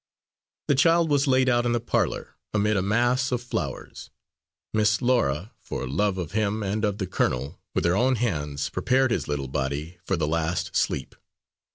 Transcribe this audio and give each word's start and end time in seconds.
The 0.67 0.73
child 0.73 1.11
was 1.11 1.27
laid 1.27 1.47
out 1.47 1.63
in 1.63 1.73
the 1.73 1.79
parlour, 1.79 2.35
amid 2.55 2.75
a 2.75 2.81
mass 2.81 3.31
of 3.31 3.39
flowers. 3.39 4.09
Miss 4.73 4.99
Laura, 4.99 5.51
for 5.59 5.87
love 5.87 6.17
of 6.17 6.31
him 6.31 6.63
and 6.63 6.83
of 6.83 6.97
the 6.97 7.05
colonel, 7.05 7.59
with 7.75 7.85
her 7.85 7.95
own 7.95 8.15
hands 8.15 8.67
prepared 8.69 9.11
his 9.11 9.27
little 9.27 9.47
body 9.47 9.99
for 10.03 10.17
the 10.17 10.27
last 10.27 10.75
sleep. 10.75 11.13